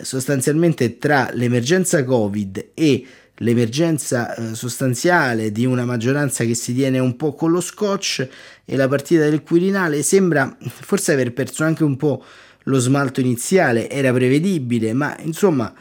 [0.02, 3.06] sostanzialmente tra l'emergenza Covid e
[3.40, 8.28] l'emergenza eh, sostanziale di una maggioranza che si tiene un po' con lo scotch
[8.64, 12.24] e la partita del Quirinale sembra forse aver perso anche un po'
[12.68, 15.74] lo smalto iniziale, era prevedibile, ma insomma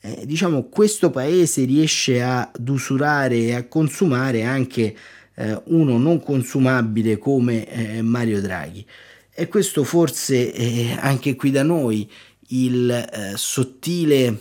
[0.00, 4.96] eh, diciamo questo paese riesce ad usurare e a consumare anche
[5.34, 8.86] eh, uno non consumabile come eh, Mario Draghi.
[9.32, 12.10] E questo forse eh, anche qui da noi
[12.50, 14.38] il eh, sottile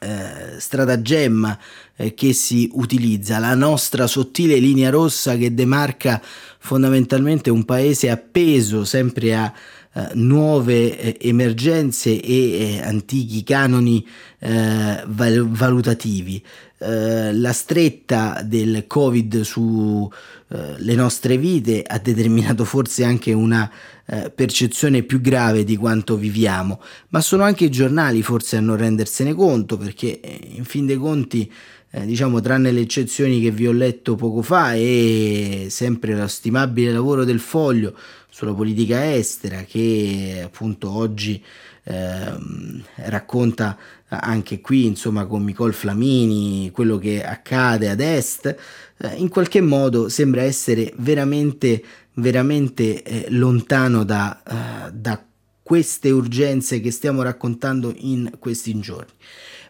[0.00, 1.58] eh, stratagemma
[1.96, 6.20] eh, che si utilizza, la nostra sottile linea rossa che demarca
[6.58, 9.52] fondamentalmente un paese appeso sempre a
[9.94, 14.06] eh, nuove eh, emergenze e eh, antichi canoni
[14.38, 16.42] eh, val- valutativi.
[16.82, 20.08] Eh, la stretta del Covid sulle
[20.48, 23.70] eh, nostre vite ha determinato forse anche una
[24.34, 29.32] percezione più grave di quanto viviamo, ma sono anche i giornali forse a non rendersene
[29.32, 30.20] conto perché
[30.54, 31.50] in fin dei conti
[31.94, 36.90] eh, diciamo tranne le eccezioni che vi ho letto poco fa e sempre lo stimabile
[36.90, 37.94] lavoro del foglio
[38.30, 41.42] sulla politica estera che appunto oggi
[41.84, 42.32] eh,
[42.94, 43.76] racconta
[44.20, 48.54] anche qui insomma con Nicole Flamini quello che accade ad est
[48.98, 51.82] eh, in qualche modo sembra essere veramente
[52.14, 55.24] veramente eh, lontano da, eh, da
[55.62, 59.12] queste urgenze che stiamo raccontando in questi giorni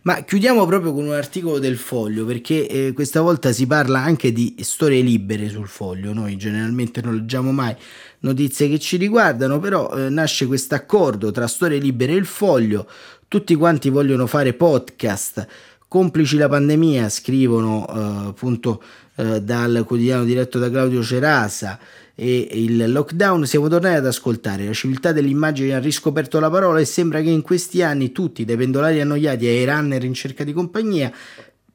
[0.02, 4.32] ma chiudiamo proprio con un articolo del foglio perché eh, questa volta si parla anche
[4.32, 6.12] di storie libere sul foglio.
[6.12, 7.74] Noi generalmente non leggiamo mai
[8.20, 12.88] notizie che ci riguardano, però eh, nasce questo accordo tra storie libere e il foglio.
[13.28, 15.46] Tutti quanti vogliono fare podcast.
[15.86, 18.82] Complici la pandemia, scrivono eh, appunto
[19.16, 21.78] eh, dal quotidiano diretto da Claudio Cerasa
[22.14, 24.66] e il lockdown siamo tornati ad ascoltare.
[24.66, 28.56] La civiltà dell'immagine ha riscoperto la parola e sembra che in questi anni tutti, dai
[28.56, 31.12] pendolari annoiati ai runner in cerca di compagnia,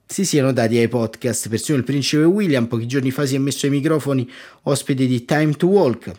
[0.05, 1.49] si siano dati ai podcast.
[1.49, 4.29] Persino il principe William pochi giorni fa si è messo ai microfoni
[4.63, 6.11] ospite di Time to Walk.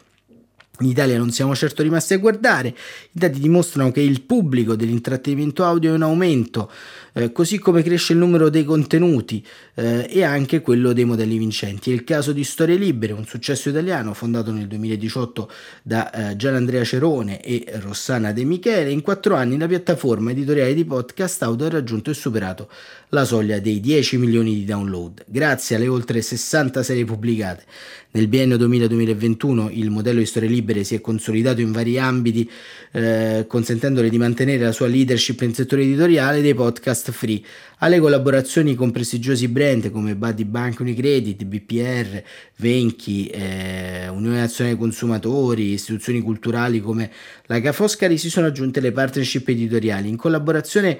[0.81, 2.75] In Italia non siamo certo rimasti a guardare, i
[3.11, 6.71] dati dimostrano che il pubblico dell'intrattenimento audio è in aumento,
[7.15, 11.91] eh, così come cresce il numero dei contenuti eh, e anche quello dei modelli vincenti.
[11.91, 15.51] È il caso di Storie Libere, un successo italiano fondato nel 2018
[15.83, 18.93] da eh, Gianandrea Cerone e Rossana De Michele.
[18.93, 22.69] In quattro anni la piattaforma editoriale di podcast audio ha raggiunto e superato
[23.09, 27.65] la soglia dei 10 milioni di download, grazie alle oltre 60 serie pubblicate.
[28.11, 32.49] Nel biennio 2000-2021 il modello di Storie Libere si è consolidato in vari ambiti,
[32.93, 37.41] eh, consentendole di mantenere la sua leadership nel settore editoriale dei podcast free,
[37.79, 42.23] alle collaborazioni con prestigiosi brand come Buddy Bank Unicredit, BPR,
[42.57, 47.11] Venchi, eh, Unione Nazionale Consumatori, istituzioni culturali come
[47.47, 50.09] la Ca' Foscari si sono aggiunte le partnership editoriali.
[50.09, 50.99] In collaborazione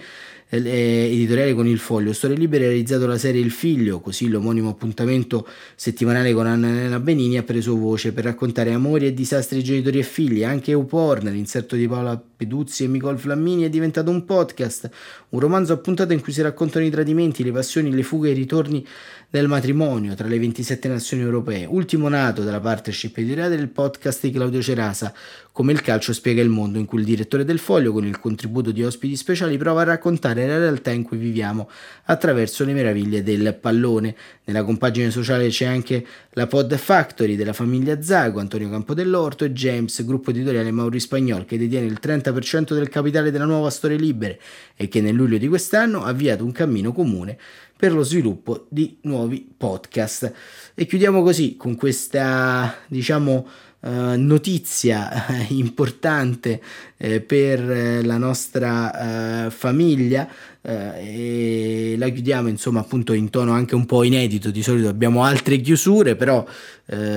[0.49, 2.13] editoriale con il Foglio.
[2.13, 7.01] Storie Libere ha realizzato la serie Il Figlio, così l'omonimo appuntamento settimanale con Anna Elena
[7.01, 10.45] Benini ha preso voce per raccontare amori e disastri genitori e figli.
[10.45, 14.89] Anche YouPorn, l'inserto di Paola Peduzzi e Nicole Flammini è diventato un podcast,
[15.31, 18.33] un romanzo a puntata in cui si raccontano i tradimenti, le passioni, le fughe e
[18.33, 18.87] i ritorni
[19.31, 24.31] del matrimonio tra le 27 nazioni europee, ultimo nato dalla partnership editoriale del podcast di
[24.31, 25.13] Claudio Cerasa,
[25.53, 28.71] come il calcio spiega il mondo, in cui il direttore del foglio, con il contributo
[28.71, 31.69] di ospiti speciali, prova a raccontare la realtà in cui viviamo
[32.05, 34.15] attraverso le meraviglie del pallone.
[34.45, 40.05] Nella compagine sociale c'è anche la Pod Factory della famiglia Zago, Antonio Campodell'Orto e James,
[40.05, 44.41] gruppo editoriale Mauri Spagnol, che detiene il 30% del capitale della nuova Storie Libere
[44.77, 47.37] e che nel luglio di quest'anno ha avviato un cammino comune
[47.79, 50.33] per lo sviluppo di nuovi podcast.
[50.75, 53.47] E chiudiamo così con questa, diciamo,
[53.81, 56.61] Uh, notizia eh, importante
[56.97, 60.29] eh, per eh, la nostra uh, famiglia
[60.61, 65.61] e la chiudiamo insomma appunto in tono anche un po' inedito di solito abbiamo altre
[65.61, 66.45] chiusure però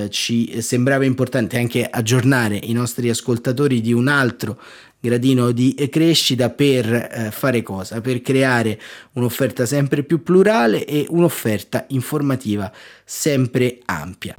[0.09, 4.57] ci sembrava importante anche aggiornare i nostri ascoltatori di un altro
[5.01, 7.99] gradino di crescita per eh, fare cosa?
[8.01, 8.79] Per creare
[9.13, 12.71] un'offerta sempre più plurale e un'offerta informativa
[13.03, 14.37] sempre ampia.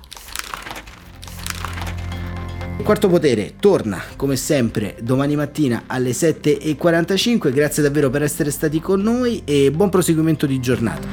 [2.83, 7.53] Quarto potere torna come sempre domani mattina alle 7.45.
[7.53, 11.07] Grazie davvero per essere stati con noi e buon proseguimento di giornata.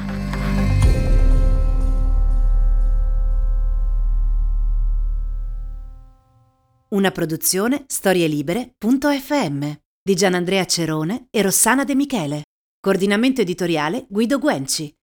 [6.90, 12.42] Una produzione storielibere.fm di Gianandrea Cerone e Rossana De Michele.
[12.82, 14.99] Coordinamento editoriale Guido Guenci.